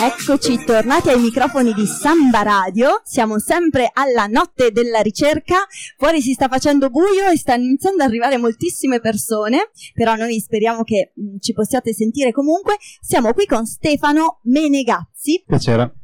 [0.00, 5.56] Eccoci tornati ai microfoni di Samba Radio, siamo sempre alla notte della ricerca,
[5.96, 10.84] fuori si sta facendo buio e stanno iniziando ad arrivare moltissime persone, però noi speriamo
[10.84, 12.76] che mm, ci possiate sentire comunque.
[13.00, 15.42] Siamo qui con Stefano Menegazzi.
[15.44, 15.94] Piacere.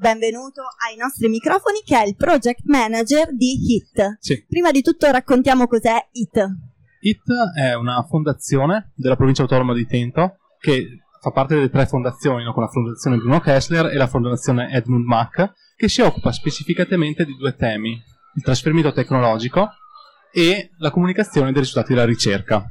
[0.00, 4.16] Benvenuto ai nostri microfoni che è il project manager di HIT.
[4.18, 4.46] Sì.
[4.48, 6.46] Prima di tutto raccontiamo cos'è HIT.
[7.00, 12.42] HIT è una fondazione della provincia autonoma di Trento che fa parte delle tre fondazioni,
[12.42, 12.52] no?
[12.52, 17.36] con la fondazione Bruno Kessler e la fondazione Edmund Mack, che si occupa specificatamente di
[17.36, 17.90] due temi,
[18.34, 19.68] il trasferimento tecnologico
[20.32, 22.66] e la comunicazione dei risultati della ricerca.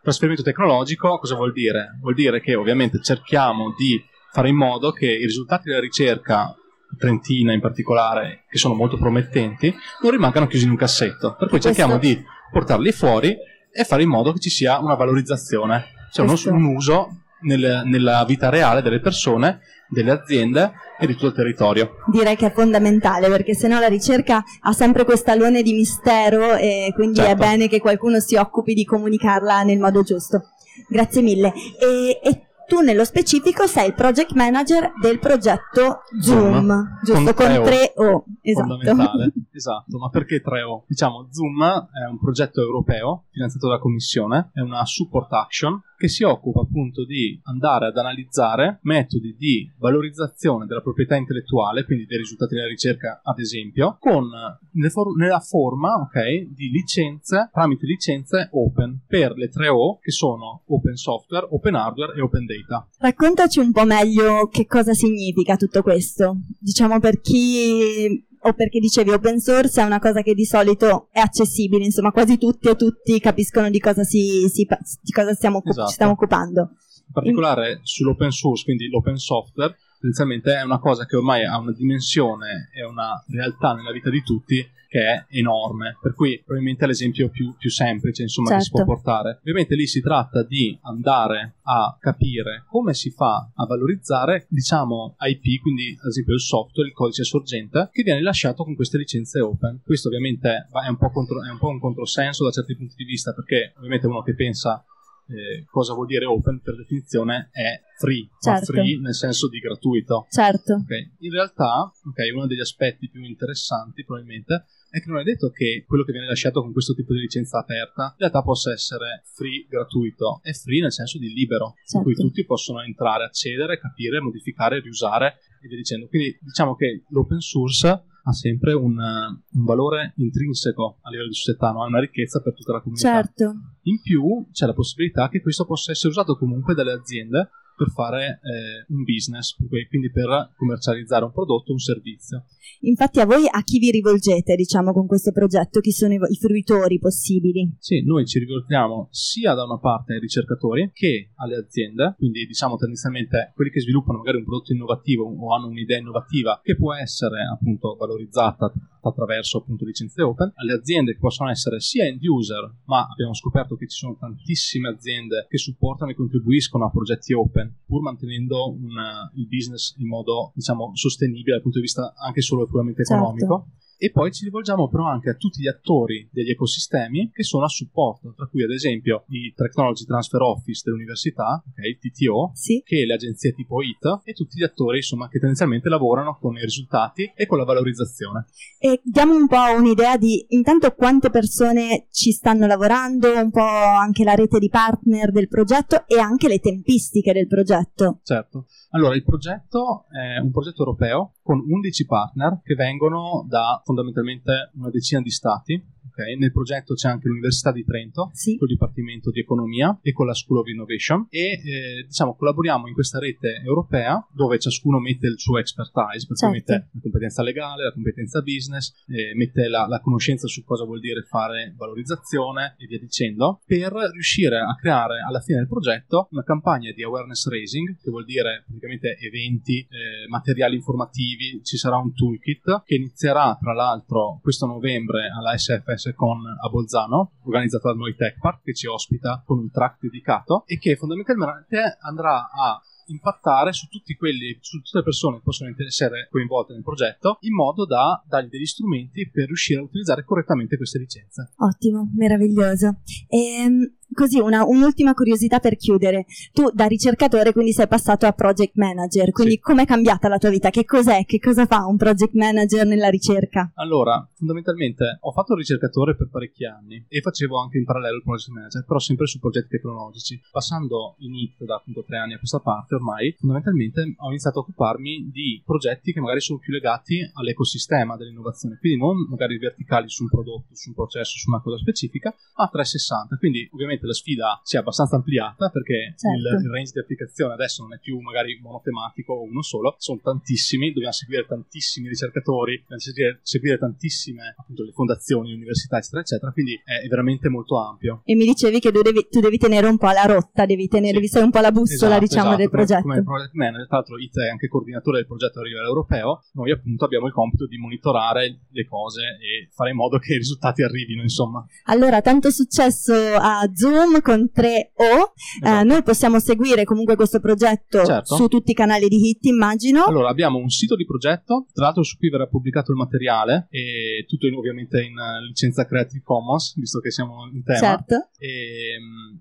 [0.00, 1.98] Trasferimento tecnologico cosa vuol dire?
[2.00, 6.54] Vuol dire che ovviamente cerchiamo di fare in modo che i risultati della ricerca
[6.96, 11.34] trentina in particolare, che sono molto promettenti, non rimangano chiusi in un cassetto.
[11.36, 12.22] Per cui cerchiamo di
[12.52, 13.36] portarli fuori
[13.72, 18.24] e fare in modo che ci sia una valorizzazione, cioè uno, un uso nel, nella
[18.24, 21.96] vita reale delle persone, delle aziende e di tutto il territorio.
[22.10, 26.92] Direi che è fondamentale perché sennò la ricerca ha sempre questo alone di mistero e
[26.94, 27.32] quindi certo.
[27.32, 30.50] è bene che qualcuno si occupi di comunicarla nel modo giusto.
[30.88, 31.52] Grazie mille.
[31.78, 37.34] E, e tu nello specifico sei il project manager del progetto Zoom, Zoom giusto?
[37.34, 38.22] Con, con 3O.
[38.40, 38.78] Esatto.
[39.52, 40.84] esatto, ma perché 3O?
[40.86, 46.24] Diciamo, Zoom è un progetto europeo finanziato dalla Commissione, è una support action che si
[46.24, 52.56] occupa appunto di andare ad analizzare metodi di valorizzazione della proprietà intellettuale, quindi dei risultati
[52.56, 54.28] della ricerca ad esempio, con
[54.72, 61.46] nella forma okay, di licenze, tramite licenze open per le 3O che sono open software,
[61.50, 62.88] open hardware e open data.
[62.98, 69.10] Raccontaci un po' meglio che cosa significa tutto questo, diciamo per chi o perché dicevi
[69.10, 73.18] open source è una cosa che di solito è accessibile, insomma quasi tutti e tutti
[73.20, 74.66] capiscono di cosa, si, si,
[75.00, 75.88] di cosa stiamo, esatto.
[75.88, 76.70] ci stiamo occupando.
[77.06, 77.80] In particolare In...
[77.82, 82.84] sull'open source, quindi l'open software, tendenzialmente è una cosa che ormai ha una dimensione e
[82.84, 87.54] una realtà nella vita di tutti che è enorme, per cui probabilmente è l'esempio più,
[87.56, 88.62] più semplice insomma, certo.
[88.62, 88.94] che si può certo.
[88.94, 89.38] portare.
[89.38, 95.62] Ovviamente lì si tratta di andare a capire come si fa a valorizzare, diciamo, IP,
[95.62, 99.80] quindi ad esempio il software, il codice sorgente, che viene lasciato con queste licenze open.
[99.82, 103.04] Questo ovviamente è un po', contro, è un, po un controsenso da certi punti di
[103.04, 104.84] vista, perché ovviamente uno che pensa
[105.32, 108.72] eh, cosa vuol dire open per definizione è free, certo.
[108.72, 110.26] free nel senso di gratuito.
[110.28, 110.74] Certo.
[110.84, 111.12] Okay.
[111.20, 115.84] In realtà, okay, uno degli aspetti più interessanti probabilmente è che non è detto che
[115.86, 119.66] quello che viene lasciato con questo tipo di licenza aperta in realtà possa essere free
[119.66, 121.96] gratuito, è free nel senso di libero, certo.
[121.96, 126.08] in cui tutti possono entrare, accedere, capire, modificare, riusare e via dicendo.
[126.08, 131.70] Quindi diciamo che l'open source ha sempre un, un valore intrinseco a livello di società,
[131.72, 131.84] no?
[131.84, 133.10] è una ricchezza per tutta la comunità.
[133.10, 133.54] Certo.
[133.82, 138.40] In più c'è la possibilità che questo possa essere usato comunque dalle aziende per fare
[138.42, 139.56] eh, un business,
[139.88, 142.44] quindi per commercializzare un prodotto o un servizio.
[142.80, 145.80] Infatti a voi a chi vi rivolgete, diciamo, con questo progetto?
[145.80, 147.76] Chi sono i, i fruitori possibili?
[147.78, 152.76] Sì, noi ci rivolgiamo sia da una parte ai ricercatori che alle aziende, quindi diciamo
[152.76, 157.44] tendenzialmente quelli che sviluppano magari un prodotto innovativo o hanno un'idea innovativa che può essere
[157.50, 158.72] appunto valorizzata
[159.02, 163.76] attraverso appunto licenze open, alle aziende che possono essere sia end user, ma abbiamo scoperto
[163.76, 169.30] che ci sono tantissime aziende che supportano e contribuiscono a progetti open, pur mantenendo una,
[169.34, 173.66] il business in modo diciamo sostenibile dal punto di vista anche solo puramente certo.
[174.02, 177.68] E poi ci rivolgiamo però anche a tutti gli attori degli ecosistemi che sono a
[177.68, 182.82] supporto, tra cui ad esempio i Technology Transfer Office dell'università, okay, TTO, sì.
[182.84, 186.62] che le agenzie tipo IT e tutti gli attori insomma, che tendenzialmente lavorano con i
[186.62, 188.46] risultati e con la valorizzazione.
[188.76, 194.24] E diamo un po' un'idea di intanto quante persone ci stanno lavorando, un po' anche
[194.24, 198.18] la rete di partner del progetto e anche le tempistiche del progetto.
[198.24, 198.66] Certo.
[198.94, 204.88] Allora, il progetto è un progetto europeo con 11 partner che vengono da fondamentalmente una
[204.88, 206.36] decina di stati Okay?
[206.36, 208.56] Nel progetto c'è anche l'Università di Trento, sì.
[208.56, 212.86] con il Dipartimento di Economia e con la School of Innovation e eh, diciamo collaboriamo
[212.86, 216.54] in questa rete europea dove ciascuno mette il suo expertise, per certo.
[216.54, 221.00] mette la competenza legale, la competenza business, eh, mette la, la, conoscenza su cosa vuol
[221.00, 226.44] dire fare valorizzazione e via dicendo, per riuscire a creare alla fine del progetto una
[226.44, 232.12] campagna di awareness raising, che vuol dire praticamente eventi, eh, materiali informativi, ci sarà un
[232.12, 238.14] toolkit che inizierà tra l'altro questo novembre alla SFS con a Bolzano, organizzata da noi
[238.14, 243.72] Tech Park, che ci ospita con un track dedicato e che fondamentalmente andrà a impattare
[243.72, 248.22] su, quelli, su tutte le persone che possono essere coinvolte nel progetto in modo da
[248.26, 251.52] dargli degli strumenti per riuscire a utilizzare correttamente queste licenze.
[251.56, 252.96] Ottimo, meraviglioso.
[253.28, 256.26] Ehm, così una, un'ultima curiosità per chiudere.
[256.52, 259.60] Tu da ricercatore quindi sei passato a project manager, quindi sì.
[259.60, 260.70] com'è cambiata la tua vita?
[260.70, 261.24] Che cos'è?
[261.24, 263.72] Che cosa fa un project manager nella ricerca?
[263.74, 268.22] Allora, fondamentalmente ho fatto il ricercatore per parecchi anni e facevo anche in parallelo il
[268.22, 270.40] project manager, però sempre su progetti tecnologici.
[270.50, 274.62] Passando in IT da appunto tre anni a questa parte ormai, fondamentalmente ho iniziato a
[274.62, 280.24] occuparmi di progetti che magari sono più legati all'ecosistema dell'innovazione, quindi non magari verticali su
[280.24, 283.36] un prodotto, su un processo, su una cosa specifica, ma 360.
[283.36, 286.36] Quindi ovviamente la sfida si è abbastanza ampliata perché certo.
[286.36, 290.20] il, il, range di applicazione adesso non è più magari monotematico o uno solo, sono
[290.22, 296.20] tantissimi, dobbiamo seguire tantissimi ricercatori, dobbiamo seguire, seguire tantissime appunto le fondazioni, le università, eccetera,
[296.20, 298.22] eccetera, quindi è, è veramente molto ampio.
[298.24, 301.20] E mi dicevi che tu devi, tu devi tenere un po' la rotta, devi tenere,
[301.20, 301.28] sì.
[301.28, 302.60] sei un po' la bussola esatto, diciamo esatto.
[302.60, 303.02] del progetto.
[303.02, 306.42] Come, come project manager, tra l'altro IT è anche coordinatore del progetto a livello europeo,
[306.52, 310.36] noi appunto abbiamo il compito di monitorare le cose e fare in modo che i
[310.36, 311.64] risultati arrivino, insomma.
[311.84, 313.91] Allora, tanto successo a Zoom
[314.22, 314.62] con 3O.
[314.62, 315.80] Eh, esatto.
[315.80, 318.36] Eh, noi possiamo seguire comunque questo progetto certo.
[318.36, 320.04] su tutti i canali di Hit, immagino.
[320.04, 324.24] Allora, abbiamo un sito di progetto, tra l'altro su cui verrà pubblicato il materiale e
[324.26, 327.78] tutto in, ovviamente in uh, licenza Creative Commons, visto che siamo in tema.
[327.78, 328.28] Certo.
[328.38, 328.98] E,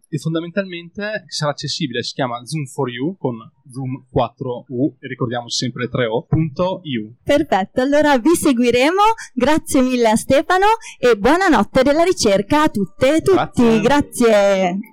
[0.07, 3.35] e fondamentalmente sarà accessibile, si chiama Zoom for You con
[3.71, 7.13] Zoom 4U e ricordiamo sempre 3O.eu.
[7.23, 9.01] Perfetto, allora vi seguiremo.
[9.33, 10.65] Grazie mille a Stefano
[10.99, 13.79] e buonanotte della ricerca a tutte e tutti.
[13.79, 13.81] Grazie.
[13.81, 14.30] Grazie.
[14.31, 14.90] 对。